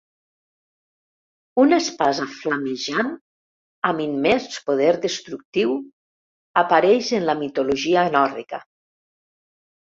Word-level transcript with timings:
Una 1.63 1.77
espasa 1.83 2.25
flamejant 2.37 3.11
amb 3.89 4.03
immens 4.07 4.57
poder 4.71 4.89
destructiu 5.05 5.77
apareix 6.63 7.13
en 7.21 7.29
la 7.33 7.37
mitologia 7.45 8.09
nòrdica. 8.19 8.63